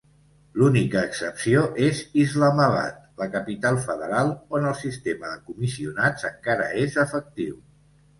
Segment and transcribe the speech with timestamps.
[0.59, 4.31] L'única excepció es Islamabad, la capital federal,
[4.61, 7.61] on el sistema de comissionats encara és efectiu.